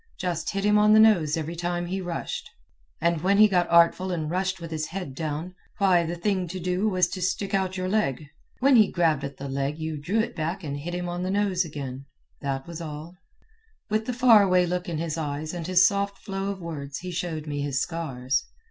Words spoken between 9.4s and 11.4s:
leg you drew it back and hit hint on the